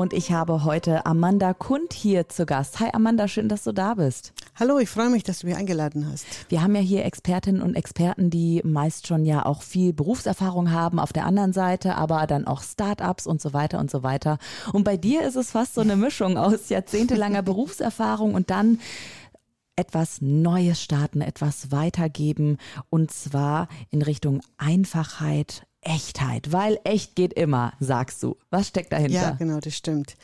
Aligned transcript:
Und 0.00 0.14
ich 0.14 0.32
habe 0.32 0.64
heute 0.64 1.04
Amanda 1.04 1.52
Kund 1.52 1.92
hier 1.92 2.26
zu 2.26 2.46
Gast. 2.46 2.80
Hi 2.80 2.88
Amanda, 2.94 3.28
schön, 3.28 3.50
dass 3.50 3.64
du 3.64 3.72
da 3.72 3.92
bist. 3.92 4.32
Hallo, 4.58 4.78
ich 4.78 4.88
freue 4.88 5.10
mich, 5.10 5.24
dass 5.24 5.40
du 5.40 5.46
mich 5.46 5.56
eingeladen 5.56 6.10
hast. 6.10 6.24
Wir 6.48 6.62
haben 6.62 6.74
ja 6.74 6.80
hier 6.80 7.04
Expertinnen 7.04 7.60
und 7.60 7.74
Experten, 7.74 8.30
die 8.30 8.62
meist 8.64 9.06
schon 9.06 9.26
ja 9.26 9.44
auch 9.44 9.60
viel 9.60 9.92
Berufserfahrung 9.92 10.70
haben 10.70 10.98
auf 10.98 11.12
der 11.12 11.26
anderen 11.26 11.52
Seite, 11.52 11.96
aber 11.96 12.26
dann 12.26 12.46
auch 12.46 12.62
Startups 12.62 13.26
und 13.26 13.42
so 13.42 13.52
weiter 13.52 13.78
und 13.78 13.90
so 13.90 14.02
weiter. 14.02 14.38
Und 14.72 14.84
bei 14.84 14.96
dir 14.96 15.20
ist 15.20 15.36
es 15.36 15.50
fast 15.50 15.74
so 15.74 15.82
eine 15.82 15.96
Mischung 15.96 16.38
aus 16.38 16.70
jahrzehntelanger 16.70 17.42
Berufserfahrung 17.50 18.32
und 18.32 18.48
dann 18.48 18.78
etwas 19.76 20.22
Neues 20.22 20.80
starten, 20.80 21.20
etwas 21.20 21.72
weitergeben 21.72 22.56
und 22.88 23.10
zwar 23.10 23.68
in 23.90 24.00
Richtung 24.00 24.40
Einfachheit, 24.56 25.66
Echtheit, 25.82 26.52
weil 26.52 26.78
echt 26.84 27.16
geht 27.16 27.32
immer, 27.32 27.72
sagst 27.80 28.22
du. 28.22 28.36
Was 28.50 28.68
steckt 28.68 28.92
dahinter? 28.92 29.14
Ja, 29.14 29.30
genau, 29.32 29.60
das 29.60 29.74
stimmt. 29.74 30.14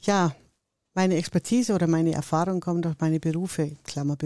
Ja, 0.00 0.34
meine 0.94 1.16
Expertise 1.16 1.74
oder 1.74 1.86
meine 1.86 2.12
Erfahrung 2.12 2.60
kommt 2.60 2.84
durch 2.84 2.96
meine 3.00 3.20
Berufe, 3.20 3.72
Klammer. 3.84 4.16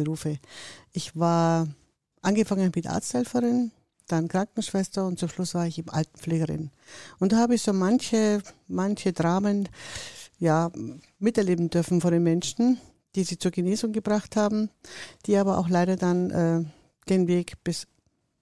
Ich 0.92 1.16
war 1.16 1.66
angefangen 2.22 2.70
mit 2.74 2.86
Arzthelferin, 2.86 3.72
dann 4.06 4.28
Krankenschwester 4.28 5.06
und 5.06 5.18
zum 5.18 5.28
Schluss 5.28 5.54
war 5.54 5.66
ich 5.66 5.78
eben 5.78 5.90
Altenpflegerin. 5.90 6.70
Und 7.18 7.32
da 7.32 7.38
habe 7.38 7.54
ich 7.54 7.62
so 7.62 7.72
manche, 7.72 8.42
manche 8.66 9.12
Dramen, 9.12 9.68
ja, 10.38 10.70
miterleben 11.18 11.70
dürfen 11.70 12.00
von 12.00 12.12
den 12.12 12.22
Menschen, 12.22 12.78
die 13.16 13.24
sie 13.24 13.38
zur 13.38 13.50
Genesung 13.50 13.92
gebracht 13.92 14.36
haben, 14.36 14.70
die 15.26 15.36
aber 15.36 15.58
auch 15.58 15.68
leider 15.68 15.96
dann 15.96 16.30
äh, 16.30 16.64
den 17.08 17.26
Weg 17.26 17.64
bis 17.64 17.86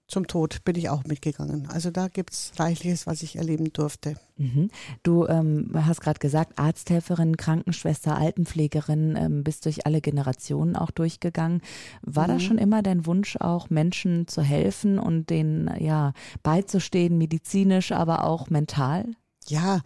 zum 0.07 0.27
Tod 0.27 0.63
bin 0.63 0.75
ich 0.75 0.89
auch 0.89 1.03
mitgegangen. 1.03 1.67
Also 1.67 1.91
da 1.91 2.07
gibt's 2.07 2.53
reichliches, 2.57 3.07
was 3.07 3.23
ich 3.23 3.35
erleben 3.35 3.73
durfte. 3.73 4.15
Mhm. 4.37 4.69
Du 5.03 5.27
ähm, 5.27 5.71
hast 5.73 5.99
gerade 5.99 6.19
gesagt, 6.19 6.57
Arzthelferin, 6.57 7.35
Krankenschwester, 7.35 8.15
Altenpflegerin, 8.15 9.17
ähm, 9.17 9.43
bist 9.43 9.65
durch 9.65 9.85
alle 9.85 9.99
Generationen 9.99 10.77
auch 10.77 10.91
durchgegangen. 10.91 11.61
War 12.03 12.27
mhm. 12.27 12.31
da 12.31 12.39
schon 12.39 12.57
immer 12.57 12.81
dein 12.81 13.05
Wunsch, 13.05 13.35
auch 13.37 13.69
Menschen 13.69 14.27
zu 14.27 14.41
helfen 14.41 14.97
und 14.97 15.29
denen 15.29 15.69
ja 15.79 16.13
beizustehen, 16.41 17.17
medizinisch, 17.17 17.91
aber 17.91 18.23
auch 18.23 18.49
mental? 18.49 19.05
Ja, 19.49 19.81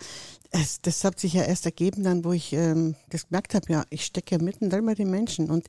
es, 0.52 0.82
das 0.82 1.04
hat 1.04 1.20
sich 1.20 1.34
ja 1.34 1.44
erst 1.44 1.66
ergeben 1.66 2.04
dann, 2.04 2.26
wo 2.26 2.32
ich 2.32 2.54
ähm, 2.54 2.96
das 3.10 3.28
gemerkt 3.28 3.56
habe, 3.56 3.72
ja, 3.72 3.86
ich 3.90 4.06
stecke 4.06 4.36
ja 4.36 4.44
mittendrin 4.44 4.86
bei 4.86 4.96
den 4.96 5.10
Menschen 5.10 5.50
und 5.50 5.66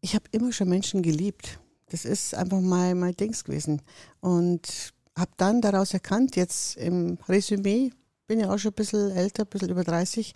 ich 0.00 0.14
habe 0.14 0.24
immer 0.32 0.52
schon 0.52 0.68
Menschen 0.68 1.02
geliebt. 1.02 1.58
Das 1.94 2.04
ist 2.04 2.34
einfach 2.34 2.60
mein, 2.60 2.98
mein 2.98 3.14
Dings 3.14 3.44
gewesen. 3.44 3.80
Und 4.20 4.92
habe 5.16 5.30
dann 5.36 5.60
daraus 5.60 5.94
erkannt, 5.94 6.34
jetzt 6.34 6.76
im 6.76 7.18
Resümee, 7.28 7.92
bin 8.26 8.40
ja 8.40 8.52
auch 8.52 8.58
schon 8.58 8.72
ein 8.72 8.74
bisschen 8.74 9.12
älter, 9.12 9.44
ein 9.44 9.48
bisschen 9.48 9.68
über 9.68 9.84
30, 9.84 10.34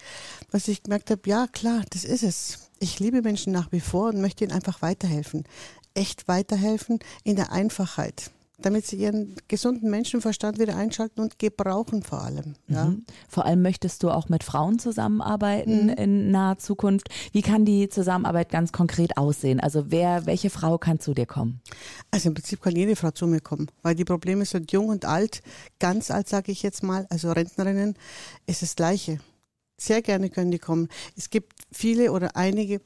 was 0.53 0.69
ich 0.69 0.85
gemerkt 0.85 1.11
habe, 1.11 1.23
ja 1.27 1.49
klar, 1.49 1.83
das 1.91 2.05
ist 2.05 2.23
es. 2.23 2.71
Ich 2.79 3.01
liebe 3.01 3.23
Menschen 3.23 3.53
nach 3.53 3.73
wie 3.73 3.81
vor 3.81 4.11
und 4.11 4.21
möchte 4.21 4.45
ihnen 4.45 4.53
einfach 4.53 4.83
weiterhelfen. 4.83 5.43
Echt 5.95 6.29
weiterhelfen 6.29 7.01
in 7.25 7.35
der 7.35 7.51
Einfachheit 7.51 8.31
damit 8.61 8.87
sie 8.87 8.97
ihren 8.97 9.37
gesunden 9.47 9.89
Menschenverstand 9.89 10.59
wieder 10.59 10.77
einschalten 10.77 11.21
und 11.21 11.39
gebrauchen 11.39 12.03
vor 12.03 12.23
allem. 12.23 12.57
Ja. 12.67 12.87
Mhm. 12.87 13.05
Vor 13.29 13.45
allem 13.45 13.63
möchtest 13.63 14.03
du 14.03 14.11
auch 14.11 14.29
mit 14.29 14.43
Frauen 14.43 14.79
zusammenarbeiten 14.79 15.85
mhm. 15.85 15.91
in 15.91 16.31
naher 16.31 16.59
Zukunft. 16.59 17.09
Wie 17.33 17.43
kann 17.43 17.65
die 17.65 17.89
Zusammenarbeit 17.89 18.51
ganz 18.51 18.73
konkret 18.73 19.17
aussehen? 19.17 19.61
Also 19.61 19.91
wer, 19.91 20.27
welche 20.27 20.51
Frau 20.51 20.77
kann 20.77 20.99
zu 20.99 21.15
dir 21.15 21.27
kommen? 21.27 21.61
Also 22.11 22.29
im 22.29 22.35
Prinzip 22.35 22.61
kann 22.61 22.75
jede 22.75 22.97
Frau 22.97 23.13
zu 23.13 23.27
mir 23.27 23.41
kommen, 23.41 23.69
weil 23.83 23.95
die 23.95 24.05
Probleme 24.05 24.45
sind 24.45 24.73
jung 24.73 24.89
und 24.89 25.05
alt, 25.05 25.41
ganz 25.79 26.11
alt 26.11 26.29
sage 26.29 26.51
ich 26.51 26.63
jetzt 26.63 26.83
mal, 26.83 27.07
also 27.11 27.31
Rentnerinnen, 27.31 27.95
ist 28.47 28.63
das 28.63 28.75
Gleiche. 28.75 29.21
Sehr 29.77 30.03
gerne 30.03 30.31
können 30.31 30.51
die 30.51 30.59
kommen. 30.59 30.89
Es 31.17 31.31
gibt 31.31 31.53
viele 31.71 32.11
oder 32.11 32.35
einige 32.35 32.81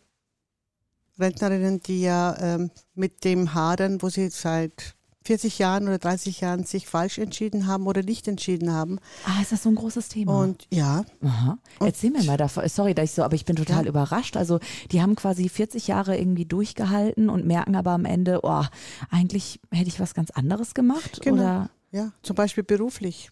Rentnerinnen, 1.18 1.80
die 1.80 2.02
ja 2.02 2.36
ähm, 2.38 2.70
mit 2.94 3.24
dem 3.24 3.54
hadern, 3.54 4.02
wo 4.02 4.10
sie 4.10 4.28
seit 4.28 4.94
40 5.24 5.58
Jahren 5.58 5.84
oder 5.84 5.98
30 5.98 6.40
Jahren 6.40 6.64
sich 6.64 6.86
falsch 6.86 7.18
entschieden 7.18 7.66
haben 7.66 7.86
oder 7.86 8.02
nicht 8.02 8.26
entschieden 8.28 8.72
haben. 8.72 8.98
Ah, 9.24 9.40
ist 9.40 9.52
das 9.52 9.62
so 9.62 9.68
ein 9.68 9.74
großes 9.74 10.08
Thema? 10.08 10.38
Und 10.38 10.66
ja. 10.70 11.04
Aha. 11.22 11.58
Erzähl 11.80 12.10
mir 12.10 12.22
mal 12.24 12.36
davon. 12.36 12.68
Sorry, 12.68 12.94
dass 12.94 13.04
ich 13.06 13.12
so, 13.12 13.22
aber 13.22 13.34
ich 13.34 13.44
bin 13.44 13.56
total 13.56 13.84
ja. 13.84 13.88
überrascht. 13.88 14.36
Also, 14.36 14.58
die 14.90 15.02
haben 15.02 15.16
quasi 15.16 15.48
40 15.48 15.86
Jahre 15.88 16.16
irgendwie 16.16 16.44
durchgehalten 16.44 17.28
und 17.28 17.46
merken 17.46 17.76
aber 17.76 17.92
am 17.92 18.04
Ende, 18.04 18.40
oh, 18.42 18.64
eigentlich 19.10 19.60
hätte 19.70 19.88
ich 19.88 20.00
was 20.00 20.14
ganz 20.14 20.30
anderes 20.30 20.74
gemacht. 20.74 21.20
Genau. 21.22 21.36
Oder? 21.36 21.70
Ja, 21.90 22.12
zum 22.22 22.36
Beispiel 22.36 22.64
beruflich. 22.64 23.28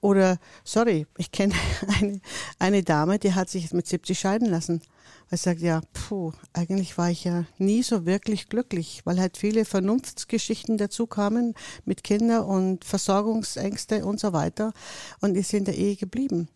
Oder, 0.00 0.38
sorry, 0.64 1.06
ich 1.18 1.32
kenne 1.32 1.54
eine, 2.00 2.20
eine 2.58 2.82
Dame, 2.82 3.18
die 3.18 3.34
hat 3.34 3.50
sich 3.50 3.72
mit 3.72 3.86
70 3.86 4.18
scheiden 4.18 4.48
lassen. 4.48 4.82
Weil 5.30 5.38
sie 5.38 5.44
sagt, 5.44 5.60
ja, 5.60 5.80
puh, 5.92 6.32
eigentlich 6.52 6.98
war 6.98 7.10
ich 7.10 7.24
ja 7.24 7.44
nie 7.58 7.82
so 7.82 8.06
wirklich 8.06 8.48
glücklich, 8.48 9.02
weil 9.04 9.18
halt 9.18 9.36
viele 9.36 9.64
Vernunftsgeschichten 9.64 10.78
dazu 10.78 11.06
kamen 11.06 11.54
mit 11.84 12.04
Kindern 12.04 12.44
und 12.44 12.84
Versorgungsängste 12.84 14.04
und 14.04 14.20
so 14.20 14.32
weiter 14.32 14.72
und 15.20 15.36
ist 15.36 15.54
in 15.54 15.64
der 15.64 15.76
Ehe 15.76 15.96
geblieben. 15.96 16.48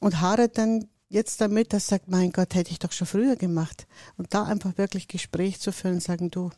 Und 0.00 0.20
hadert 0.20 0.56
dann 0.56 0.88
jetzt 1.10 1.40
damit, 1.40 1.72
dass 1.72 1.88
sagt, 1.88 2.08
mein 2.08 2.32
Gott, 2.32 2.54
hätte 2.54 2.70
ich 2.70 2.78
doch 2.78 2.92
schon 2.92 3.06
früher 3.06 3.36
gemacht. 3.36 3.86
Und 4.16 4.32
da 4.32 4.44
einfach 4.44 4.78
wirklich 4.78 5.08
Gespräch 5.08 5.60
zu 5.60 5.72
führen, 5.72 6.00
sagen, 6.00 6.30
du, 6.30 6.50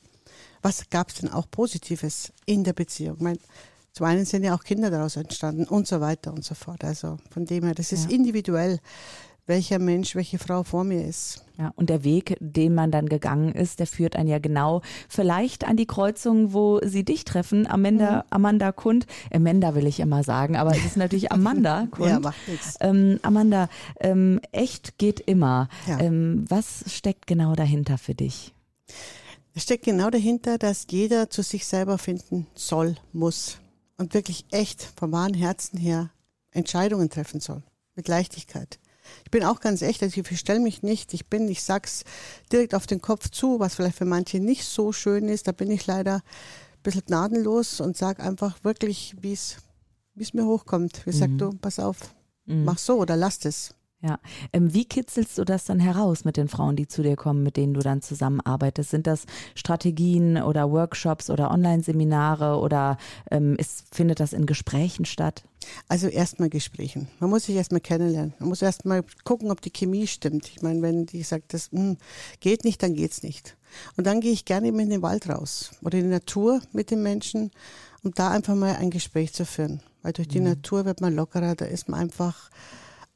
was 0.61 0.89
gab 0.91 1.09
es 1.09 1.17
denn 1.17 1.31
auch 1.31 1.51
Positives 1.51 2.33
in 2.47 2.63
der 2.63 2.73
Beziehung? 2.75 3.17
Ich 3.17 3.23
mein, 3.23 3.39
zum 3.93 4.07
einen 4.07 4.25
sind 4.25 4.43
ja 4.43 4.55
auch 4.55 4.65
Kinder 4.65 4.91
daraus 4.91 5.17
entstanden 5.17 5.65
und 5.65 5.87
so 5.87 6.01
weiter 6.01 6.33
und 6.33 6.45
so 6.45 6.55
fort. 6.55 6.83
Also 6.85 7.19
von 7.31 7.45
dem 7.45 7.65
her, 7.65 7.75
das 7.75 7.93
ist 7.93 8.11
ja. 8.11 8.17
individuell, 8.17 8.79
welcher 9.47 9.79
Mensch, 9.79 10.15
welche 10.15 10.39
Frau 10.39 10.63
vor 10.63 10.85
mir 10.85 11.05
ist. 11.05 11.45
Ja, 11.59 11.73
und 11.77 11.91
der 11.91 12.05
Weg, 12.05 12.37
den 12.41 12.75
man 12.75 12.91
dann 12.91 13.09
gegangen 13.09 13.53
ist, 13.53 13.81
der 13.81 13.87
führt 13.87 14.17
einen 14.17 14.29
ja 14.29 14.39
genau 14.39 14.81
vielleicht 15.09 15.67
an 15.67 15.77
die 15.77 15.87
Kreuzung, 15.87 16.53
wo 16.55 16.81
sie 16.83 17.05
dich 17.05 17.25
treffen. 17.25 17.67
Amanda, 17.67 18.17
mhm. 18.17 18.23
Amanda 18.31 18.73
Kund, 18.73 19.07
Amanda 19.33 19.75
will 19.75 19.87
ich 19.87 20.01
immer 20.01 20.23
sagen, 20.23 20.57
aber 20.57 20.71
es 20.71 20.85
ist 20.85 20.97
natürlich 20.97 21.31
Amanda 21.33 21.87
Kund. 21.91 22.09
ja, 22.09 22.21
macht 22.21 22.49
nichts. 22.49 22.77
Ähm, 22.81 23.19
Amanda, 23.23 23.69
ähm, 24.01 24.41
echt 24.53 24.97
geht 24.99 25.21
immer. 25.21 25.69
Ja. 25.87 26.01
Ähm, 26.01 26.45
was 26.49 26.85
steckt 26.87 27.27
genau 27.27 27.55
dahinter 27.55 27.99
für 27.99 28.15
dich? 28.15 28.55
Es 29.55 29.65
steckt 29.65 29.85
genau 29.85 30.09
dahinter, 30.09 30.57
dass 30.57 30.87
jeder 30.89 31.29
zu 31.29 31.43
sich 31.43 31.67
selber 31.67 31.99
finden 31.99 32.47
soll, 32.55 32.97
muss 33.13 33.59
und 33.97 34.15
wirklich 34.15 34.47
echt 34.51 34.83
vom 34.97 35.13
wahren 35.13 35.35
Herzen 35.35 35.79
her 35.79 36.11
Entscheidungen 36.51 37.11
treffen 37.11 37.41
soll. 37.41 37.63
Mit 37.95 38.09
Leichtigkeit. 38.09 38.79
Ich 39.25 39.31
bin 39.31 39.45
auch 39.45 39.61
ganz 39.61 39.83
echt, 39.83 40.03
also 40.03 40.21
ich 40.21 40.27
verstelle 40.27 40.61
mich 40.61 40.83
nicht. 40.83 41.13
Ich 41.15 41.27
bin, 41.27 41.49
ich 41.49 41.63
sag's 41.63 42.05
direkt 42.51 42.75
auf 42.75 42.87
den 42.87 43.01
Kopf 43.01 43.29
zu, 43.31 43.61
was 43.61 43.75
vielleicht 43.75 43.99
für 43.99 44.05
manche 44.05 44.41
nicht 44.41 44.65
so 44.65 44.93
schön 44.93 45.29
ist. 45.29 45.47
Da 45.47 45.53
bin 45.53 45.71
ich 45.71 45.87
leider 45.87 46.17
ein 46.17 46.83
bisschen 46.83 47.05
gnadenlos 47.07 47.81
und 47.81 47.97
sag 47.97 48.21
einfach 48.21 48.63
wirklich, 48.65 49.17
wie 49.21 49.33
es 49.33 49.57
wie 50.15 50.29
mir 50.35 50.47
hochkommt. 50.47 51.03
Ich 51.07 51.17
sag 51.17 51.31
mhm. 51.31 51.39
du, 51.39 51.53
pass 51.53 51.79
auf, 51.79 51.97
mhm. 52.47 52.65
mach 52.65 52.79
so 52.79 52.99
oder 52.99 53.17
lass 53.17 53.45
es. 53.45 53.75
Ja, 54.05 54.19
ähm, 54.53 54.75
wie 54.75 54.85
kitzelst 54.85 55.39
du 55.39 55.45
das 55.45 55.65
dann 55.65 55.79
heraus 55.79 56.25
mit 56.25 56.37
den 56.37 56.49
Frauen, 56.49 56.75
die 56.75 56.89
zu 56.89 57.05
dir 57.05 57.15
kommen, 57.15 57.45
mit 57.45 57.57
denen 57.57 57.73
du 57.73 57.81
dann 57.81 58.03
zusammenarbeitest? 58.03 58.91
Sind 58.91 59.07
das 59.07 59.27
Strategien 59.55 60.43
oder 60.43 60.73
Workshops 60.73 61.31
oder 61.31 61.53
Online-Seminare 61.53 62.59
oder 62.59 62.97
ähm, 63.31 63.55
ist, 63.55 63.95
findet 63.95 64.19
das 64.19 64.33
in 64.33 64.47
Gesprächen 64.47 65.05
statt? 65.05 65.45
Also 65.87 66.09
erstmal 66.09 66.51
Gesprächen. 66.51 67.07
Man 67.21 67.31
muss 67.31 67.45
sich 67.45 67.55
erstmal 67.55 67.81
kennenlernen. 67.81 68.35
Man 68.41 68.49
muss 68.49 68.61
erstmal 68.61 69.05
gucken, 69.23 69.53
ob 69.53 69.61
die 69.61 69.71
Chemie 69.71 70.09
stimmt. 70.09 70.49
Ich 70.49 70.63
meine, 70.63 70.83
wenn 70.83 71.07
die 71.07 71.23
sagt, 71.23 71.55
das 71.55 71.71
mh, 71.71 71.81
hm, 71.81 71.97
geht 72.41 72.65
nicht, 72.65 72.83
dann 72.83 72.95
geht's 72.95 73.23
nicht. 73.23 73.57
Und 73.97 74.09
dann 74.09 74.21
gehe 74.21 74.33
ich 74.33 74.45
gerne 74.45 74.67
in 74.67 74.91
den 74.91 75.03
Wald 75.03 75.29
raus 75.29 75.71
oder 75.81 75.99
in 75.99 76.05
die 76.05 76.11
Natur 76.11 76.61
mit 76.73 76.91
den 76.91 77.05
Menschen, 77.05 77.53
um 78.03 78.13
da 78.13 78.31
einfach 78.31 78.57
mal 78.57 78.75
ein 78.75 78.91
Gespräch 78.91 79.33
zu 79.33 79.47
führen. 79.47 79.81
Weil 80.03 80.13
durch 80.13 80.27
die 80.27 80.41
mhm. 80.41 80.47
Natur 80.47 80.87
wird 80.87 81.01
man 81.01 81.15
lockerer, 81.15 81.55
da 81.55 81.67
ist 81.67 81.89
man 81.89 82.01
einfach 82.01 82.51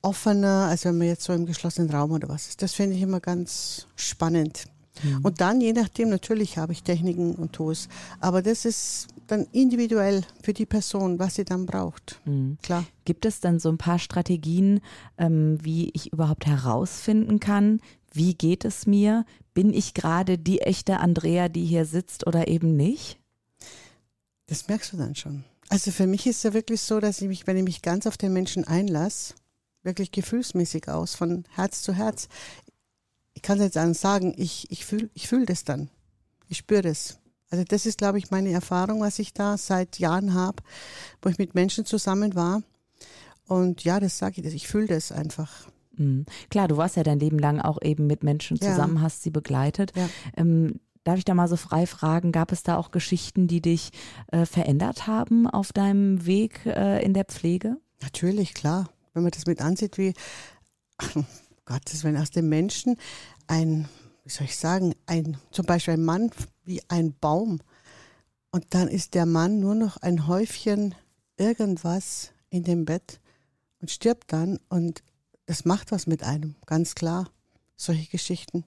offener, 0.07 0.69
als 0.71 0.85
wenn 0.85 0.99
man 0.99 1.09
jetzt 1.09 1.25
so 1.25 1.33
im 1.33 1.47
geschlossenen 1.47 1.91
Raum 1.91 2.13
oder 2.13 2.29
was 2.29 2.49
ist. 2.49 2.63
Das 2.63 2.73
finde 2.73 2.97
ich 2.97 3.03
immer 3.03 3.21
ganz 3.21 3.89
spannend. 3.97 4.67
Mhm. 5.03 5.21
Und 5.23 5.41
dann, 5.41 5.61
je 5.61 5.73
nachdem, 5.73 6.09
natürlich 6.09 6.59
habe 6.59 6.73
ich 6.73 6.83
Techniken 6.83 7.35
und 7.35 7.53
Tools, 7.53 7.89
aber 8.21 8.41
das 8.41 8.65
ist 8.65 9.09
dann 9.27 9.47
individuell 9.53 10.23
für 10.43 10.53
die 10.53 10.65
Person, 10.65 11.19
was 11.19 11.35
sie 11.35 11.45
dann 11.45 11.67
braucht. 11.67 12.21
Mhm. 12.25 12.57
Klar. 12.63 12.85
Gibt 13.05 13.27
es 13.27 13.41
dann 13.41 13.59
so 13.59 13.69
ein 13.69 13.79
paar 13.79 13.99
Strategien, 13.99 14.81
ähm, 15.19 15.59
wie 15.61 15.91
ich 15.93 16.13
überhaupt 16.13 16.47
herausfinden 16.47 17.41
kann, 17.41 17.81
wie 18.13 18.35
geht 18.35 18.65
es 18.65 18.87
mir? 18.87 19.27
Bin 19.53 19.75
ich 19.75 19.93
gerade 19.93 20.39
die 20.39 20.61
echte 20.63 21.01
Andrea, 21.01 21.49
die 21.49 21.65
hier 21.65 21.85
sitzt 21.85 22.27
oder 22.27 22.49
eben 22.49 22.77
nicht? 22.77 23.19
Das 24.47 24.69
merkst 24.69 24.93
du 24.93 24.97
dann 24.97 25.15
schon. 25.17 25.45
Also 25.69 25.91
für 25.91 26.07
mich 26.07 26.27
ist 26.27 26.37
es 26.37 26.43
ja 26.45 26.55
wirklich 26.55 26.81
so, 26.81 27.01
dass 27.01 27.21
ich 27.21 27.29
mich, 27.29 27.47
wenn 27.47 27.57
ich 27.57 27.65
mich 27.65 27.83
ganz 27.83 28.07
auf 28.07 28.17
den 28.17 28.33
Menschen 28.33 28.65
einlasse, 28.65 29.35
wirklich 29.87 30.13
gefühlsmäßig 30.13 30.89
aus, 30.89 31.15
von 31.15 31.45
Herz 31.55 31.83
zu 31.83 31.95
Herz. 31.95 32.29
Ich 33.35 33.43
kann 33.43 33.59
es 33.61 33.75
jetzt 33.75 34.01
sagen, 34.01 34.35
ich, 34.37 34.71
ich 34.71 34.85
fühle 34.85 35.09
ich 35.15 35.29
fühl 35.29 35.47
das 35.47 35.65
dann. 35.65 35.89
Ich 36.49 36.59
spüre 36.59 36.83
das. 36.83 37.19
Also 37.51 37.65
das 37.65 37.87
ist, 37.87 37.99
glaube 37.99 38.19
ich, 38.19 38.31
meine 38.31 38.51
Erfahrung, 38.51 39.01
was 39.01 39.19
ich 39.19 39.33
da 39.33 39.57
seit 39.57 39.99
Jahren 39.99 40.35
habe, 40.35 40.63
wo 41.23 41.29
ich 41.29 41.39
mit 41.39 41.55
Menschen 41.55 41.85
zusammen 41.85 42.35
war. 42.35 42.63
Und 43.47 43.85
ja, 43.85 44.01
das 44.01 44.19
sage 44.19 44.41
ich, 44.41 44.55
ich 44.55 44.67
fühle 44.67 44.89
das 44.89 45.13
einfach. 45.13 45.69
Mhm. 45.97 46.27
Klar, 46.51 46.69
du 46.69 46.77
warst 46.77 46.97
ja 46.97 47.03
dein 47.03 47.21
Leben 47.21 47.39
lang 47.39 47.61
auch 47.61 47.81
eben 47.83 48.07
mit 48.07 48.25
Menschen 48.25 48.61
zusammen, 48.61 48.97
ja. 48.97 49.03
hast 49.03 49.23
sie 49.23 49.31
begleitet. 49.31 49.93
Ja. 49.97 50.09
Ähm, 50.37 50.81
darf 51.05 51.19
ich 51.19 51.25
da 51.25 51.35
mal 51.35 51.49
so 51.49 51.57
frei 51.57 51.87
fragen, 51.87 52.33
gab 52.33 52.51
es 52.51 52.63
da 52.63 52.77
auch 52.77 52.91
Geschichten, 52.91 53.47
die 53.47 53.63
dich 53.63 53.91
äh, 54.33 54.45
verändert 54.45 55.07
haben 55.07 55.47
auf 55.47 55.73
deinem 55.73 56.27
Weg 56.27 56.67
äh, 56.67 57.05
in 57.05 57.15
der 57.15 57.25
Pflege? 57.25 57.77
Natürlich, 58.03 58.55
klar. 58.55 58.89
Wenn 59.17 59.23
man 59.23 59.33
das 59.33 59.47
mit 59.47 59.63
ansieht, 59.63 59.97
wie, 59.97 60.13
Gottes, 61.65 62.05
wenn 62.05 62.19
aus 62.19 62.31
dem 62.31 62.51
Menschen 62.51 62.99
ein, 63.47 63.89
wie 64.25 64.31
soll 64.31 64.45
ich 64.45 64.59
sagen, 64.59 64.95
ein, 65.07 65.39
zum 65.51 65.65
Beispiel 65.65 65.95
ein 65.95 66.05
Mann 66.05 66.31
wie 66.65 66.83
ein 66.89 67.15
Baum 67.19 67.61
und 68.51 68.67
dann 68.75 68.89
ist 68.89 69.15
der 69.15 69.25
Mann 69.25 69.59
nur 69.59 69.75
noch 69.75 69.97
ein 69.97 70.27
Häufchen 70.27 70.95
irgendwas 71.39 72.33
in 72.51 72.63
dem 72.63 72.85
Bett 72.85 73.21
und 73.81 73.91
stirbt 73.91 74.35
dann 74.35 74.59
und 74.69 75.03
das 75.47 75.65
macht 75.65 75.93
was 75.93 76.07
mit 76.07 76.23
einem, 76.23 76.55
ganz 76.67 76.95
klar. 76.95 77.31
Solche 77.75 78.11
Geschichten. 78.11 78.65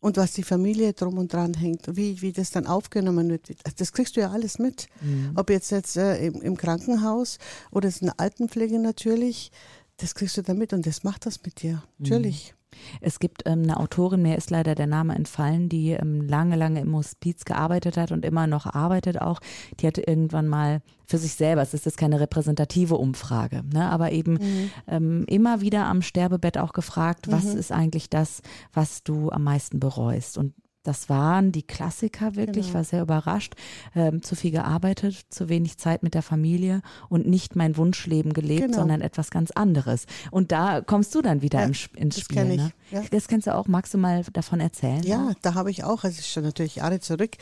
Und 0.00 0.16
was 0.16 0.32
die 0.32 0.44
Familie 0.44 0.92
drum 0.92 1.18
und 1.18 1.32
dran 1.32 1.54
hängt, 1.54 1.96
wie, 1.96 2.22
wie 2.22 2.32
das 2.32 2.50
dann 2.50 2.66
aufgenommen 2.66 3.30
wird, 3.30 3.50
das 3.78 3.92
kriegst 3.92 4.16
du 4.16 4.20
ja 4.20 4.30
alles 4.30 4.58
mit. 4.60 4.86
Mhm. 5.00 5.32
Ob 5.34 5.50
jetzt 5.50 5.70
jetzt 5.70 5.96
äh, 5.96 6.24
im, 6.24 6.40
im, 6.40 6.56
Krankenhaus 6.56 7.38
oder 7.72 7.88
ist 7.88 8.02
eine 8.02 8.16
Altenpflege 8.16 8.78
natürlich, 8.78 9.50
das 9.98 10.14
kriegst 10.14 10.36
du 10.36 10.42
da 10.42 10.54
mit 10.54 10.72
und 10.72 10.86
das 10.86 11.04
macht 11.04 11.26
das 11.26 11.42
mit 11.44 11.62
dir, 11.62 11.74
mhm. 11.74 11.80
natürlich. 11.98 12.54
Es 13.00 13.18
gibt 13.18 13.42
ähm, 13.46 13.62
eine 13.62 13.78
Autorin, 13.78 14.22
mir 14.22 14.36
ist 14.36 14.50
leider 14.50 14.74
der 14.74 14.86
Name 14.86 15.14
entfallen, 15.14 15.68
die 15.68 15.90
ähm, 15.90 16.20
lange, 16.26 16.56
lange 16.56 16.80
im 16.80 16.94
Hospiz 16.94 17.44
gearbeitet 17.44 17.96
hat 17.96 18.12
und 18.12 18.24
immer 18.24 18.46
noch 18.46 18.66
arbeitet 18.66 19.20
auch. 19.20 19.40
Die 19.80 19.86
hatte 19.86 20.02
irgendwann 20.02 20.46
mal 20.46 20.82
für 21.04 21.18
sich 21.18 21.34
selber, 21.34 21.62
es 21.62 21.74
ist 21.74 21.86
jetzt 21.86 21.96
keine 21.96 22.20
repräsentative 22.20 22.96
Umfrage, 22.96 23.64
ne, 23.72 23.90
aber 23.90 24.12
eben 24.12 24.34
mhm. 24.34 24.70
ähm, 24.86 25.24
immer 25.26 25.60
wieder 25.60 25.86
am 25.86 26.02
Sterbebett 26.02 26.58
auch 26.58 26.72
gefragt, 26.72 27.30
was 27.30 27.44
mhm. 27.44 27.58
ist 27.58 27.72
eigentlich 27.72 28.10
das, 28.10 28.42
was 28.72 29.02
du 29.02 29.30
am 29.30 29.44
meisten 29.44 29.80
bereust? 29.80 30.36
Und 30.38 30.54
das 30.82 31.08
waren 31.08 31.52
die 31.52 31.62
Klassiker 31.62 32.36
wirklich, 32.36 32.66
genau. 32.66 32.78
war 32.78 32.84
sehr 32.84 33.02
überrascht. 33.02 33.54
Ähm, 33.94 34.22
zu 34.22 34.36
viel 34.36 34.50
gearbeitet, 34.50 35.26
zu 35.28 35.48
wenig 35.48 35.78
Zeit 35.78 36.02
mit 36.02 36.14
der 36.14 36.22
Familie 36.22 36.82
und 37.08 37.26
nicht 37.26 37.56
mein 37.56 37.76
Wunschleben 37.76 38.32
gelebt, 38.32 38.62
genau. 38.62 38.78
sondern 38.78 39.00
etwas 39.00 39.30
ganz 39.30 39.50
anderes. 39.50 40.06
Und 40.30 40.52
da 40.52 40.80
kommst 40.80 41.14
du 41.14 41.22
dann 41.22 41.42
wieder 41.42 41.60
ja, 41.60 41.66
ins 41.66 42.16
das 42.16 42.24
Spiel. 42.24 42.44
Ne? 42.44 42.72
Ja. 42.90 43.02
Das 43.10 43.28
kennst 43.28 43.46
du 43.46 43.54
auch. 43.54 43.66
Magst 43.66 43.92
du 43.94 43.98
mal 43.98 44.24
davon 44.32 44.60
erzählen? 44.60 45.02
Ja, 45.02 45.32
da 45.42 45.54
habe 45.54 45.70
ich 45.70 45.84
auch, 45.84 46.04
es 46.04 46.18
ist 46.18 46.28
schon 46.28 46.44
natürlich 46.44 46.76
Jahre 46.76 47.00
zurück, 47.00 47.36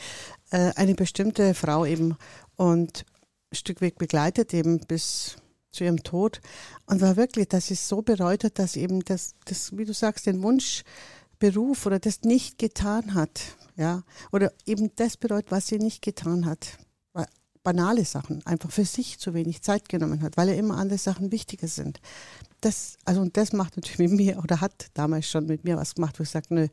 äh, 0.51 0.71
eine 0.75 0.95
bestimmte 0.95 1.53
Frau 1.53 1.85
eben 1.85 2.17
und 2.55 3.05
ein 3.51 3.55
Stück 3.55 3.81
Weg 3.81 3.97
begleitet 3.97 4.53
eben 4.53 4.79
bis 4.79 5.37
zu 5.71 5.83
ihrem 5.83 6.03
Tod 6.03 6.41
und 6.85 7.01
war 7.01 7.15
wirklich, 7.15 7.47
dass 7.47 7.67
sie 7.67 7.75
so 7.75 8.01
bereut 8.01 8.43
hat, 8.43 8.59
dass 8.59 8.75
eben 8.75 9.01
das, 9.05 9.35
das, 9.45 9.77
wie 9.77 9.85
du 9.85 9.93
sagst, 9.93 10.25
den 10.25 10.41
Wunsch 10.41 10.83
Beruf 11.39 11.85
oder 11.85 11.99
das 11.99 12.21
nicht 12.21 12.57
getan 12.57 13.13
hat, 13.13 13.41
ja, 13.75 14.03
oder 14.31 14.51
eben 14.65 14.91
das 14.95 15.17
bereut, 15.17 15.45
was 15.49 15.67
sie 15.67 15.77
nicht 15.77 16.01
getan 16.01 16.45
hat. 16.45 16.77
Banale 17.63 18.05
Sachen, 18.05 18.45
einfach 18.45 18.71
für 18.71 18.85
sich 18.85 19.19
zu 19.19 19.33
wenig 19.33 19.61
Zeit 19.61 19.89
genommen 19.89 20.21
hat, 20.21 20.37
weil 20.37 20.47
ja 20.47 20.55
immer 20.55 20.77
andere 20.77 20.97
Sachen 20.97 21.33
wichtiger 21.33 21.67
sind. 21.67 21.99
Das, 22.61 22.95
also 23.03 23.19
und 23.19 23.35
das 23.35 23.51
macht 23.51 23.75
natürlich 23.75 23.99
mit 23.99 24.11
mir 24.11 24.41
oder 24.41 24.61
hat 24.61 24.87
damals 24.93 25.29
schon 25.29 25.47
mit 25.47 25.65
mir 25.65 25.75
was 25.75 25.95
gemacht, 25.95 26.17
wo 26.17 26.23
ich 26.23 26.29
sage, 26.29 26.45
nö, 26.49 26.67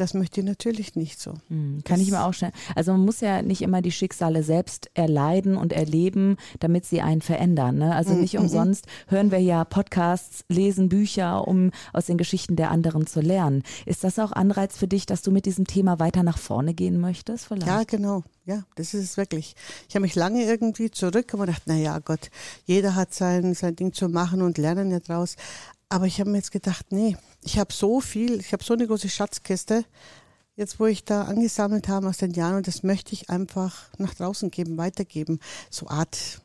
das 0.00 0.14
möchte 0.14 0.40
ich 0.40 0.46
natürlich 0.46 0.96
nicht 0.96 1.20
so. 1.20 1.34
Hm, 1.48 1.82
kann 1.84 1.98
das 1.98 2.06
ich 2.06 2.10
mir 2.10 2.24
auch 2.24 2.32
stellen. 2.32 2.52
Also 2.74 2.92
man 2.92 3.04
muss 3.04 3.20
ja 3.20 3.42
nicht 3.42 3.62
immer 3.62 3.82
die 3.82 3.92
Schicksale 3.92 4.42
selbst 4.42 4.90
erleiden 4.94 5.56
und 5.56 5.72
erleben, 5.72 6.36
damit 6.60 6.84
sie 6.84 7.00
einen 7.00 7.20
verändern. 7.20 7.78
Ne? 7.78 7.94
Also 7.94 8.14
nicht 8.14 8.34
mm, 8.34 8.42
umsonst 8.42 8.86
hören 9.08 9.30
wir 9.30 9.40
ja 9.40 9.64
Podcasts, 9.64 10.44
lesen 10.48 10.88
Bücher, 10.88 11.46
um 11.46 11.70
aus 11.92 12.06
den 12.06 12.16
Geschichten 12.16 12.56
der 12.56 12.70
anderen 12.70 13.06
zu 13.06 13.20
lernen. 13.20 13.62
Ist 13.86 14.04
das 14.04 14.18
auch 14.18 14.32
Anreiz 14.32 14.76
für 14.76 14.88
dich, 14.88 15.06
dass 15.06 15.22
du 15.22 15.30
mit 15.30 15.46
diesem 15.46 15.66
Thema 15.66 15.98
weiter 15.98 16.22
nach 16.22 16.38
vorne 16.38 16.74
gehen 16.74 17.00
möchtest? 17.00 17.46
Vielleicht? 17.46 17.66
Ja, 17.66 17.82
genau. 17.84 18.22
Ja, 18.44 18.62
das 18.76 18.94
ist 18.94 19.04
es 19.04 19.16
wirklich. 19.18 19.54
Ich 19.88 19.94
habe 19.94 20.04
mich 20.04 20.14
lange 20.14 20.42
irgendwie 20.42 20.90
zurück 20.90 21.34
und 21.34 21.40
gedacht, 21.40 21.62
na 21.66 21.74
ja, 21.74 21.98
Gott, 21.98 22.30
jeder 22.64 22.94
hat 22.94 23.12
sein, 23.12 23.52
sein 23.54 23.76
Ding 23.76 23.92
zu 23.92 24.08
machen 24.08 24.40
und 24.40 24.56
lernen 24.56 24.90
ja 24.90 25.00
draus. 25.00 25.36
Aber 25.88 26.06
ich 26.06 26.20
habe 26.20 26.30
mir 26.30 26.38
jetzt 26.38 26.52
gedacht, 26.52 26.86
nee, 26.90 27.16
ich 27.42 27.58
habe 27.58 27.72
so 27.72 28.00
viel, 28.00 28.40
ich 28.40 28.52
habe 28.52 28.62
so 28.62 28.74
eine 28.74 28.86
große 28.86 29.08
Schatzkiste, 29.08 29.84
jetzt 30.54 30.78
wo 30.80 30.86
ich 30.86 31.04
da 31.04 31.22
angesammelt 31.22 31.88
habe 31.88 32.08
aus 32.08 32.18
den 32.18 32.32
Jahren 32.32 32.56
und 32.56 32.66
das 32.66 32.82
möchte 32.82 33.14
ich 33.14 33.30
einfach 33.30 33.88
nach 33.96 34.14
draußen 34.14 34.50
geben, 34.50 34.76
weitergeben. 34.76 35.38
So 35.70 35.88
Art 35.88 36.42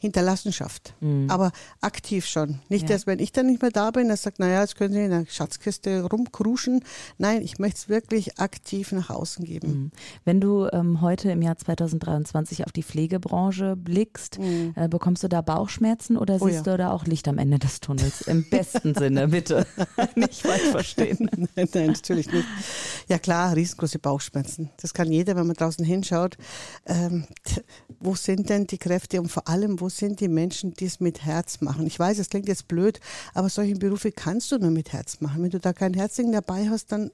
Hinterlassenschaft. 0.00 0.94
Mhm. 1.00 1.28
Aber 1.28 1.50
aktiv 1.80 2.24
schon. 2.26 2.60
Nicht, 2.68 2.88
ja. 2.88 2.94
dass 2.94 3.08
wenn 3.08 3.18
ich 3.18 3.32
dann 3.32 3.46
nicht 3.46 3.60
mehr 3.62 3.72
da 3.72 3.90
bin, 3.90 4.08
dass 4.08 4.22
sagt, 4.22 4.38
naja, 4.38 4.60
jetzt 4.60 4.76
können 4.76 4.94
Sie 4.94 5.02
in 5.02 5.10
der 5.10 5.26
Schatzkiste 5.28 6.04
rumkruschen. 6.04 6.84
Nein, 7.18 7.42
ich 7.42 7.58
möchte 7.58 7.78
es 7.78 7.88
wirklich 7.88 8.38
aktiv 8.38 8.92
nach 8.92 9.10
außen 9.10 9.44
geben. 9.44 9.68
Mhm. 9.68 9.90
Wenn 10.24 10.40
du 10.40 10.68
ähm, 10.72 11.00
heute 11.00 11.32
im 11.32 11.42
Jahr 11.42 11.58
2023 11.58 12.64
auf 12.64 12.72
die 12.72 12.84
Pflegebranche 12.84 13.74
blickst, 13.74 14.38
mhm. 14.38 14.72
äh, 14.76 14.88
bekommst 14.88 15.24
du 15.24 15.28
da 15.28 15.40
Bauchschmerzen 15.40 16.16
oder 16.16 16.38
oh 16.40 16.46
siehst 16.46 16.66
ja. 16.66 16.72
du 16.72 16.78
da 16.78 16.92
auch 16.92 17.04
Licht 17.04 17.26
am 17.26 17.38
Ende 17.38 17.58
des 17.58 17.80
Tunnels? 17.80 18.20
Im 18.22 18.48
besten 18.48 18.94
Sinne, 18.94 19.28
bitte. 19.28 19.66
nicht 20.14 20.42
falsch 20.42 20.70
verstehen. 20.70 21.28
nein, 21.56 21.68
nein, 21.74 21.86
natürlich 21.88 22.30
nicht. 22.30 22.46
Ja 23.08 23.18
klar, 23.18 23.56
riesengroße 23.56 23.98
Bauchschmerzen. 23.98 24.70
Das 24.80 24.94
kann 24.94 25.10
jeder, 25.10 25.34
wenn 25.34 25.46
man 25.48 25.56
draußen 25.56 25.84
hinschaut. 25.84 26.36
Ähm, 26.86 27.26
wo 27.98 28.14
sind 28.14 28.48
denn 28.48 28.66
die 28.66 28.78
Kräfte 28.78 29.20
und 29.20 29.28
vor 29.28 29.48
allem, 29.48 29.80
wo 29.80 29.87
sind 29.88 30.20
die 30.20 30.28
Menschen, 30.28 30.74
die 30.74 30.86
es 30.86 31.00
mit 31.00 31.24
Herz 31.24 31.60
machen? 31.60 31.86
Ich 31.86 31.98
weiß, 31.98 32.18
es 32.18 32.30
klingt 32.30 32.48
jetzt 32.48 32.68
blöd, 32.68 33.00
aber 33.34 33.48
solche 33.48 33.74
Berufe 33.74 34.12
kannst 34.12 34.52
du 34.52 34.58
nur 34.58 34.70
mit 34.70 34.92
Herz 34.92 35.20
machen. 35.20 35.42
Wenn 35.42 35.50
du 35.50 35.60
da 35.60 35.72
kein 35.72 35.94
Herzling 35.94 36.32
dabei 36.32 36.68
hast, 36.68 36.92
dann 36.92 37.10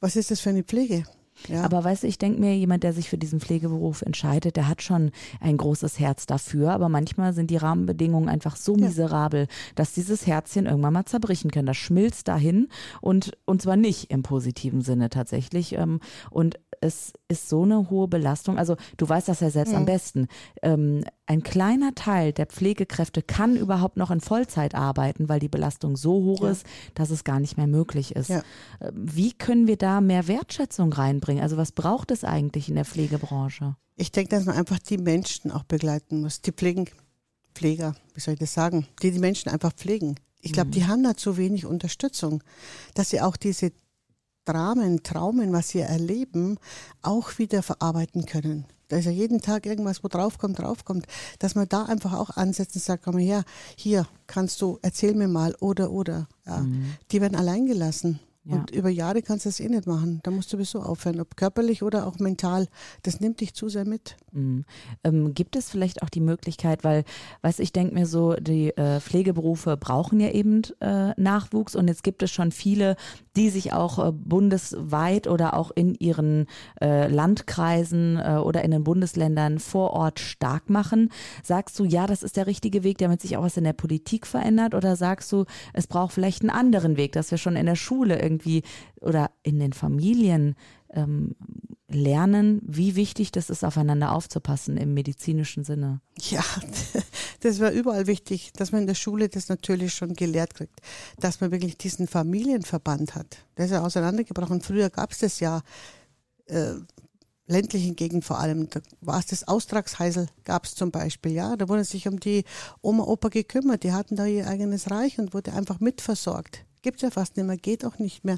was 0.00 0.16
ist 0.16 0.30
das 0.30 0.40
für 0.40 0.50
eine 0.50 0.64
Pflege? 0.64 1.04
Ja. 1.48 1.64
Aber 1.64 1.82
weißt 1.82 2.04
du, 2.04 2.06
ich 2.06 2.18
denke 2.18 2.40
mir, 2.40 2.56
jemand, 2.56 2.84
der 2.84 2.92
sich 2.92 3.08
für 3.08 3.18
diesen 3.18 3.40
Pflegeberuf 3.40 4.02
entscheidet, 4.02 4.56
der 4.56 4.68
hat 4.68 4.82
schon 4.82 5.10
ein 5.40 5.56
großes 5.56 5.98
Herz 5.98 6.26
dafür, 6.26 6.72
aber 6.72 6.88
manchmal 6.88 7.32
sind 7.32 7.50
die 7.50 7.56
Rahmenbedingungen 7.56 8.28
einfach 8.28 8.56
so 8.56 8.76
ja. 8.76 8.86
miserabel, 8.86 9.48
dass 9.74 9.92
dieses 9.92 10.26
Herzchen 10.26 10.66
irgendwann 10.66 10.92
mal 10.92 11.04
zerbrechen 11.04 11.50
kann. 11.50 11.66
Das 11.66 11.76
schmilzt 11.76 12.28
dahin 12.28 12.68
und, 13.00 13.32
und 13.44 13.62
zwar 13.62 13.76
nicht 13.76 14.10
im 14.10 14.22
positiven 14.22 14.80
Sinne 14.80 15.10
tatsächlich. 15.10 15.72
Ähm, 15.74 16.00
und 16.30 16.58
es 16.84 17.12
ist 17.28 17.48
so 17.48 17.62
eine 17.62 17.88
hohe 17.88 18.08
Belastung. 18.08 18.58
Also 18.58 18.76
du 18.98 19.08
weißt 19.08 19.28
das 19.28 19.40
ja 19.40 19.50
selbst 19.50 19.72
mhm. 19.72 19.78
am 19.78 19.84
besten. 19.86 20.28
Ähm, 20.62 21.02
ein 21.26 21.42
kleiner 21.42 21.94
Teil 21.94 22.32
der 22.32 22.46
Pflegekräfte 22.46 23.22
kann 23.22 23.56
überhaupt 23.56 23.96
noch 23.96 24.10
in 24.10 24.20
Vollzeit 24.20 24.74
arbeiten, 24.74 25.28
weil 25.28 25.40
die 25.40 25.48
Belastung 25.48 25.96
so 25.96 26.12
hoch 26.12 26.42
ja. 26.42 26.50
ist, 26.50 26.66
dass 26.94 27.10
es 27.10 27.24
gar 27.24 27.40
nicht 27.40 27.56
mehr 27.56 27.66
möglich 27.66 28.14
ist. 28.14 28.28
Ja. 28.28 28.42
Ähm, 28.80 28.92
wie 28.94 29.32
können 29.32 29.66
wir 29.66 29.76
da 29.76 30.00
mehr 30.00 30.28
Wertschätzung 30.28 30.92
reinbringen? 30.92 31.42
Also 31.42 31.56
was 31.56 31.72
braucht 31.72 32.10
es 32.10 32.22
eigentlich 32.22 32.68
in 32.68 32.74
der 32.74 32.84
Pflegebranche? 32.84 33.76
Ich 33.96 34.12
denke, 34.12 34.30
dass 34.30 34.44
man 34.44 34.56
einfach 34.56 34.78
die 34.78 34.98
Menschen 34.98 35.50
auch 35.50 35.64
begleiten 35.64 36.20
muss. 36.20 36.42
Die 36.42 36.52
Pflegen, 36.52 36.86
Pfleger, 37.54 37.94
wie 38.14 38.20
soll 38.20 38.34
ich 38.34 38.40
das 38.40 38.52
sagen, 38.52 38.86
die 39.02 39.10
die 39.10 39.20
Menschen 39.20 39.50
einfach 39.50 39.72
pflegen. 39.72 40.16
Ich 40.42 40.52
glaube, 40.52 40.68
mhm. 40.68 40.72
die 40.72 40.86
haben 40.86 41.02
da 41.02 41.16
zu 41.16 41.38
wenig 41.38 41.64
Unterstützung, 41.64 42.42
dass 42.94 43.10
sie 43.10 43.22
auch 43.22 43.36
diese 43.36 43.72
Dramen, 44.44 45.02
Traumen, 45.02 45.52
was 45.52 45.70
sie 45.70 45.80
erleben, 45.80 46.58
auch 47.02 47.38
wieder 47.38 47.62
verarbeiten 47.62 48.26
können. 48.26 48.66
Da 48.88 48.98
ist 48.98 49.06
ja 49.06 49.10
jeden 49.10 49.40
Tag 49.40 49.66
irgendwas, 49.66 50.04
wo 50.04 50.08
draufkommt, 50.08 50.58
draufkommt, 50.58 51.06
dass 51.38 51.54
man 51.54 51.68
da 51.68 51.84
einfach 51.84 52.12
auch 52.12 52.30
ansetzt 52.30 52.76
und 52.76 52.82
sagt, 52.82 53.04
komm 53.04 53.18
her, 53.18 53.44
hier 53.76 54.06
kannst 54.26 54.60
du, 54.60 54.78
erzähl 54.82 55.14
mir 55.14 55.28
mal 55.28 55.54
oder 55.60 55.90
oder. 55.90 56.28
Ja. 56.46 56.58
Mhm. 56.58 56.94
Die 57.10 57.20
werden 57.20 57.36
allein 57.36 57.66
gelassen. 57.66 58.20
Ja. 58.46 58.56
Und 58.56 58.70
über 58.72 58.90
Jahre 58.90 59.22
kannst 59.22 59.46
du 59.46 59.48
das 59.48 59.58
eh 59.58 59.68
nicht 59.68 59.86
machen. 59.86 60.20
Da 60.22 60.30
musst 60.30 60.52
du 60.52 60.56
sowieso 60.56 60.80
aufhören, 60.80 61.20
ob 61.20 61.36
körperlich 61.36 61.82
oder 61.82 62.06
auch 62.06 62.18
mental. 62.18 62.68
Das 63.02 63.18
nimmt 63.20 63.40
dich 63.40 63.54
zu 63.54 63.70
sehr 63.70 63.86
mit. 63.86 64.16
Mhm. 64.32 64.66
Ähm, 65.02 65.32
gibt 65.32 65.56
es 65.56 65.70
vielleicht 65.70 66.02
auch 66.02 66.10
die 66.10 66.20
Möglichkeit, 66.20 66.84
weil, 66.84 67.04
weißt 67.40 67.60
ich 67.60 67.72
denke 67.72 67.94
mir 67.94 68.06
so, 68.06 68.34
die 68.34 68.76
äh, 68.76 69.00
Pflegeberufe 69.00 69.78
brauchen 69.78 70.20
ja 70.20 70.30
eben 70.30 70.60
äh, 70.80 71.18
Nachwuchs 71.18 71.74
und 71.74 71.88
jetzt 71.88 72.02
gibt 72.02 72.22
es 72.22 72.30
schon 72.30 72.52
viele, 72.52 72.96
die 73.34 73.48
sich 73.48 73.72
auch 73.72 73.98
äh, 73.98 74.12
bundesweit 74.12 75.26
oder 75.26 75.54
auch 75.54 75.70
in 75.70 75.94
ihren 75.94 76.46
äh, 76.82 77.08
Landkreisen 77.08 78.18
äh, 78.18 78.36
oder 78.36 78.62
in 78.62 78.72
den 78.72 78.84
Bundesländern 78.84 79.58
vor 79.58 79.92
Ort 79.92 80.20
stark 80.20 80.68
machen. 80.68 81.10
Sagst 81.42 81.78
du, 81.78 81.84
ja, 81.84 82.06
das 82.06 82.22
ist 82.22 82.36
der 82.36 82.46
richtige 82.46 82.84
Weg, 82.84 82.98
damit 82.98 83.22
sich 83.22 83.38
auch 83.38 83.42
was 83.42 83.56
in 83.56 83.64
der 83.64 83.72
Politik 83.72 84.26
verändert? 84.26 84.74
Oder 84.74 84.96
sagst 84.96 85.32
du, 85.32 85.46
es 85.72 85.86
braucht 85.86 86.12
vielleicht 86.12 86.42
einen 86.42 86.50
anderen 86.50 86.98
Weg, 86.98 87.12
dass 87.12 87.30
wir 87.30 87.38
schon 87.38 87.56
in 87.56 87.64
der 87.64 87.76
Schule 87.76 88.20
irgendwie 88.20 88.33
oder 89.00 89.30
in 89.42 89.58
den 89.58 89.72
Familien 89.72 90.54
ähm, 90.90 91.34
lernen, 91.88 92.60
wie 92.64 92.96
wichtig 92.96 93.32
das 93.32 93.50
ist, 93.50 93.64
aufeinander 93.64 94.12
aufzupassen 94.12 94.76
im 94.76 94.94
medizinischen 94.94 95.64
Sinne. 95.64 96.00
Ja, 96.20 96.44
das 97.40 97.60
war 97.60 97.70
überall 97.70 98.06
wichtig, 98.06 98.52
dass 98.54 98.72
man 98.72 98.82
in 98.82 98.86
der 98.86 98.94
Schule 98.94 99.28
das 99.28 99.48
natürlich 99.48 99.94
schon 99.94 100.14
gelehrt 100.14 100.54
kriegt, 100.54 100.80
dass 101.18 101.40
man 101.40 101.50
wirklich 101.50 101.76
diesen 101.76 102.06
Familienverband 102.06 103.14
hat. 103.14 103.38
Der 103.56 103.66
ist 103.66 103.72
ja 103.72 103.82
auseinandergebrochen. 103.82 104.60
Früher 104.60 104.90
gab 104.90 105.12
es 105.12 105.18
das 105.18 105.40
ja. 105.40 105.62
Äh, 106.46 106.74
ländlichen 107.46 107.96
Gegend 107.96 108.24
vor 108.24 108.38
allem, 108.38 108.70
da 108.70 108.80
war 109.00 109.18
es 109.18 109.26
das 109.26 109.46
Austragsheisel, 109.46 110.28
gab 110.44 110.64
es 110.64 110.74
zum 110.74 110.90
Beispiel, 110.90 111.32
ja. 111.32 111.56
Da 111.56 111.68
wurde 111.68 111.84
sich 111.84 112.08
um 112.08 112.18
die 112.18 112.44
Oma, 112.80 113.04
Opa 113.04 113.28
gekümmert, 113.28 113.82
die 113.82 113.92
hatten 113.92 114.16
da 114.16 114.26
ihr 114.26 114.48
eigenes 114.48 114.90
Reich 114.90 115.18
und 115.18 115.34
wurde 115.34 115.52
einfach 115.52 115.80
mitversorgt. 115.80 116.64
Gibt 116.84 116.96
es 116.96 117.02
ja 117.02 117.10
fast 117.10 117.38
nicht 117.38 117.46
mehr, 117.46 117.56
geht 117.56 117.82
auch 117.86 117.98
nicht 117.98 118.26
mehr, 118.26 118.36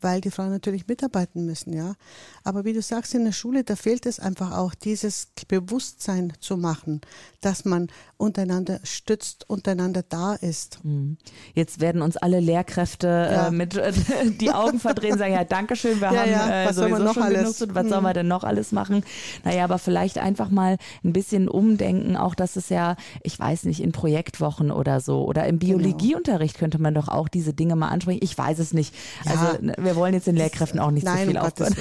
weil 0.00 0.20
die 0.20 0.32
Frauen 0.32 0.50
natürlich 0.50 0.88
mitarbeiten 0.88 1.46
müssen, 1.46 1.72
ja. 1.72 1.94
Aber 2.42 2.64
wie 2.64 2.72
du 2.72 2.82
sagst, 2.82 3.14
in 3.14 3.24
der 3.24 3.30
Schule, 3.30 3.62
da 3.62 3.76
fehlt 3.76 4.04
es 4.04 4.18
einfach 4.18 4.50
auch, 4.50 4.74
dieses 4.74 5.28
Bewusstsein 5.46 6.32
zu 6.40 6.56
machen, 6.56 7.02
dass 7.40 7.64
man 7.64 7.86
untereinander 8.16 8.80
stützt, 8.82 9.48
untereinander 9.48 10.02
da 10.02 10.34
ist. 10.34 10.80
Mhm. 10.82 11.18
Jetzt 11.54 11.80
werden 11.80 12.02
uns 12.02 12.16
alle 12.16 12.40
Lehrkräfte 12.40 13.06
äh, 13.06 13.32
ja. 13.32 13.46
äh, 13.46 13.50
mit 13.52 13.76
äh, 13.76 13.92
die 14.40 14.50
Augen 14.50 14.80
verdrehen, 14.80 15.16
sagen, 15.16 15.34
ja, 15.34 15.44
Dankeschön, 15.44 16.00
wir 16.00 16.12
ja, 16.12 16.20
haben 16.20 16.30
ja. 16.30 16.64
Äh, 16.64 16.72
sowieso 16.72 16.98
noch 16.98 17.14
schon 17.14 17.22
alles? 17.22 17.58
genug, 17.60 17.76
was 17.76 17.84
mhm. 17.84 17.90
soll 17.90 18.00
man 18.00 18.14
denn 18.14 18.26
noch 18.28 18.42
alles 18.42 18.72
machen? 18.72 19.04
Naja, 19.44 19.62
aber 19.62 19.78
vielleicht 19.78 20.18
einfach 20.18 20.50
mal 20.50 20.78
ein 21.04 21.12
bisschen 21.12 21.48
umdenken, 21.48 22.16
auch 22.16 22.34
dass 22.34 22.56
es 22.56 22.70
ja, 22.70 22.96
ich 23.22 23.38
weiß 23.38 23.66
nicht, 23.66 23.80
in 23.80 23.92
Projektwochen 23.92 24.72
oder 24.72 25.00
so 25.00 25.24
oder 25.24 25.46
im 25.46 25.60
genau. 25.60 25.78
Biologieunterricht 25.78 26.58
könnte 26.58 26.80
man 26.80 26.94
doch 26.94 27.06
auch 27.06 27.28
diese 27.28 27.54
Dinge 27.54 27.76
mal 27.84 27.92
ansprechen. 27.92 28.20
Ich 28.22 28.36
weiß 28.36 28.58
es 28.58 28.72
nicht. 28.72 28.94
Ja. 29.24 29.32
Also 29.32 29.62
ne, 29.62 29.74
wir 29.78 29.96
wollen 29.96 30.14
jetzt 30.14 30.26
den 30.26 30.36
Lehrkräften 30.36 30.80
auch 30.80 30.90
nicht 30.90 31.04
Nein, 31.04 31.18
zu 31.18 31.26
viel 31.26 31.38
um 31.38 31.44
aufbauen. 31.44 31.74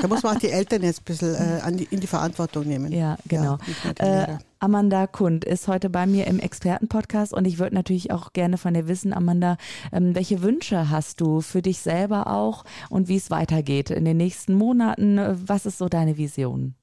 Da 0.00 0.08
muss 0.08 0.22
man 0.22 0.36
auch 0.36 0.40
die 0.40 0.50
Eltern 0.50 0.82
jetzt 0.82 1.00
ein 1.00 1.04
bisschen 1.04 1.34
äh, 1.34 1.72
die, 1.72 1.84
in 1.84 2.00
die 2.00 2.06
Verantwortung 2.06 2.66
nehmen. 2.66 2.92
Ja, 2.92 3.16
genau. 3.26 3.58
Ja, 3.98 4.24
äh, 4.24 4.38
Amanda 4.60 5.06
Kund 5.06 5.44
ist 5.44 5.68
heute 5.68 5.88
bei 5.88 6.06
mir 6.06 6.26
im 6.26 6.40
Expertenpodcast 6.40 7.32
und 7.32 7.46
ich 7.46 7.58
würde 7.58 7.74
natürlich 7.74 8.10
auch 8.10 8.32
gerne 8.32 8.58
von 8.58 8.74
dir 8.74 8.88
wissen, 8.88 9.12
Amanda, 9.12 9.56
ähm, 9.92 10.14
welche 10.14 10.42
Wünsche 10.42 10.90
hast 10.90 11.20
du 11.20 11.40
für 11.40 11.62
dich 11.62 11.78
selber 11.78 12.26
auch 12.26 12.64
und 12.90 13.08
wie 13.08 13.16
es 13.16 13.30
weitergeht 13.30 13.90
in 13.90 14.04
den 14.04 14.16
nächsten 14.16 14.54
Monaten? 14.54 15.18
Was 15.46 15.66
ist 15.66 15.78
so 15.78 15.88
deine 15.88 16.16
Vision? 16.16 16.74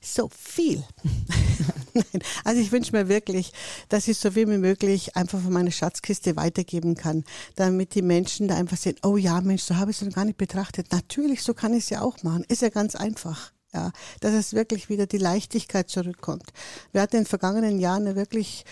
So 0.00 0.28
viel. 0.28 0.84
Nein, 1.94 2.22
also 2.44 2.60
ich 2.60 2.72
wünsche 2.72 2.92
mir 2.92 3.08
wirklich, 3.08 3.52
dass 3.88 4.08
ich 4.08 4.18
so 4.18 4.30
viel 4.30 4.48
wie 4.48 4.58
möglich 4.58 5.16
einfach 5.16 5.40
von 5.40 5.52
meiner 5.52 5.70
Schatzkiste 5.70 6.36
weitergeben 6.36 6.94
kann, 6.94 7.24
damit 7.54 7.94
die 7.94 8.02
Menschen 8.02 8.48
da 8.48 8.56
einfach 8.56 8.76
sehen, 8.76 8.96
oh 9.02 9.16
ja, 9.16 9.40
Mensch, 9.40 9.62
so 9.62 9.76
habe 9.76 9.90
ich 9.90 10.00
es 10.00 10.06
noch 10.06 10.14
gar 10.14 10.24
nicht 10.24 10.38
betrachtet. 10.38 10.92
Natürlich, 10.92 11.42
so 11.42 11.54
kann 11.54 11.72
ich 11.72 11.84
es 11.84 11.90
ja 11.90 12.02
auch 12.02 12.22
machen. 12.22 12.44
Ist 12.48 12.62
ja 12.62 12.68
ganz 12.68 12.94
einfach. 12.94 13.52
Ja, 13.72 13.92
dass 14.20 14.32
es 14.32 14.54
wirklich 14.54 14.88
wieder 14.88 15.06
die 15.06 15.18
Leichtigkeit 15.18 15.90
zurückkommt. 15.90 16.50
Wir 16.92 17.02
hatten 17.02 17.16
in 17.16 17.22
den 17.22 17.28
vergangenen 17.28 17.78
Jahren 17.78 18.14
wirklich 18.16 18.64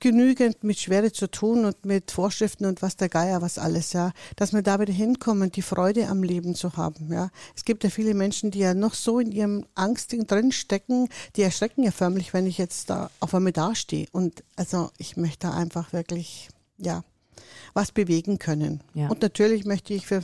genügend 0.00 0.62
mit 0.64 0.78
Schwere 0.78 1.12
zu 1.12 1.30
tun 1.30 1.64
und 1.64 1.84
mit 1.84 2.10
Vorschriften 2.10 2.66
und 2.66 2.82
was 2.82 2.96
der 2.96 3.08
Geier, 3.08 3.42
was 3.42 3.58
alles, 3.58 3.92
ja, 3.92 4.12
dass 4.36 4.52
wir 4.52 4.62
da 4.62 4.80
wieder 4.80 4.92
hinkommen, 4.92 5.50
die 5.50 5.62
Freude 5.62 6.08
am 6.08 6.22
Leben 6.22 6.54
zu 6.54 6.76
haben, 6.76 7.12
ja. 7.12 7.30
Es 7.56 7.64
gibt 7.64 7.84
ja 7.84 7.90
viele 7.90 8.14
Menschen, 8.14 8.50
die 8.50 8.60
ja 8.60 8.74
noch 8.74 8.94
so 8.94 9.18
in 9.18 9.32
ihrem 9.32 9.66
Angstding 9.74 10.26
drin 10.26 10.52
stecken, 10.52 11.08
die 11.36 11.42
erschrecken 11.42 11.82
ja 11.82 11.90
förmlich, 11.90 12.34
wenn 12.34 12.46
ich 12.46 12.58
jetzt 12.58 12.90
da 12.90 13.10
auf 13.20 13.34
einmal 13.34 13.52
dastehe. 13.52 14.06
Und 14.12 14.44
also 14.56 14.90
ich 14.98 15.16
möchte 15.16 15.50
einfach 15.50 15.92
wirklich, 15.92 16.48
ja, 16.76 17.04
was 17.72 17.92
bewegen 17.92 18.38
können. 18.38 18.82
Ja. 18.94 19.08
Und 19.08 19.22
natürlich 19.22 19.64
möchte 19.64 19.94
ich 19.94 20.06
für 20.06 20.22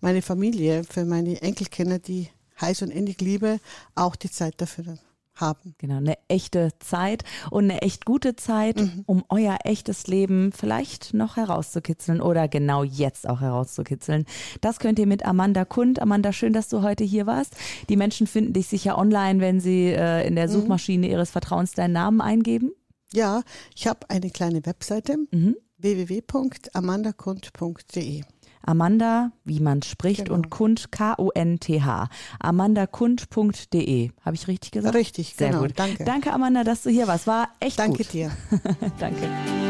meine 0.00 0.22
Familie, 0.22 0.84
für 0.84 1.04
meine 1.04 1.40
Enkelkinder, 1.42 1.98
die 1.98 2.28
heiß 2.60 2.82
und 2.82 2.90
innig 2.90 3.20
liebe, 3.20 3.60
auch 3.94 4.16
die 4.16 4.30
Zeit 4.30 4.54
dafür 4.58 4.98
haben. 5.40 5.74
Genau, 5.78 5.96
eine 5.96 6.16
echte 6.28 6.70
Zeit 6.78 7.24
und 7.50 7.64
eine 7.64 7.82
echt 7.82 8.04
gute 8.04 8.36
Zeit, 8.36 8.80
mhm. 8.80 9.02
um 9.06 9.24
euer 9.28 9.58
echtes 9.64 10.06
Leben 10.06 10.52
vielleicht 10.52 11.14
noch 11.14 11.36
herauszukitzeln 11.36 12.20
oder 12.20 12.46
genau 12.48 12.84
jetzt 12.84 13.28
auch 13.28 13.40
herauszukitzeln. 13.40 14.26
Das 14.60 14.78
könnt 14.78 14.98
ihr 14.98 15.06
mit 15.06 15.24
Amanda 15.24 15.64
Kund. 15.64 16.00
Amanda, 16.00 16.32
schön, 16.32 16.52
dass 16.52 16.68
du 16.68 16.82
heute 16.82 17.04
hier 17.04 17.26
warst. 17.26 17.56
Die 17.88 17.96
Menschen 17.96 18.26
finden 18.26 18.52
dich 18.52 18.68
sicher 18.68 18.98
online, 18.98 19.40
wenn 19.40 19.60
sie 19.60 19.86
äh, 19.86 20.26
in 20.26 20.36
der 20.36 20.48
mhm. 20.48 20.52
Suchmaschine 20.52 21.06
mhm. 21.06 21.12
ihres 21.12 21.30
Vertrauens 21.30 21.72
deinen 21.72 21.92
Namen 21.92 22.20
eingeben. 22.20 22.72
Ja, 23.12 23.42
ich 23.74 23.86
habe 23.86 24.08
eine 24.08 24.30
kleine 24.30 24.64
Webseite 24.66 25.16
mhm. 25.30 25.56
www.amandakund.de. 25.78 28.22
Amanda, 28.62 29.32
wie 29.44 29.60
man 29.60 29.82
spricht, 29.82 30.26
genau. 30.26 30.34
und 30.34 30.50
Kund, 30.50 30.92
K-U-N-T-H. 30.92 32.08
amandakund.de. 32.38 34.10
Habe 34.24 34.36
ich 34.36 34.48
richtig 34.48 34.70
gesagt? 34.72 34.94
Richtig, 34.94 35.34
Sehr 35.36 35.50
genau. 35.50 35.62
Gut. 35.62 35.72
Danke. 35.76 36.04
Danke, 36.04 36.32
Amanda, 36.32 36.64
dass 36.64 36.82
du 36.82 36.90
hier 36.90 37.06
warst. 37.06 37.26
War 37.26 37.48
echt 37.60 37.78
Danke 37.78 37.98
gut. 37.98 38.12
dir. 38.12 38.30
Danke. 38.98 39.28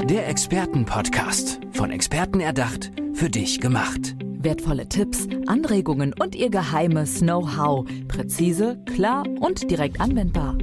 Der 0.09 0.29
Expertenpodcast. 0.29 1.61
Von 1.73 1.91
Experten 1.91 2.41
erdacht, 2.41 2.91
für 3.15 3.31
dich 3.31 3.61
gemacht. 3.61 4.17
Wertvolle 4.21 4.89
Tipps, 4.89 5.27
Anregungen 5.47 6.15
und 6.19 6.35
ihr 6.35 6.51
geheimes 6.51 7.21
Know-how. 7.21 7.87
Präzise, 8.09 8.83
klar 8.87 9.25
und 9.41 9.71
direkt 9.71 10.01
anwendbar. 10.01 10.57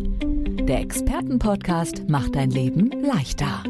Der 0.68 0.82
Expertenpodcast 0.82 2.10
macht 2.10 2.36
dein 2.36 2.50
Leben 2.50 2.92
leichter. 3.02 3.64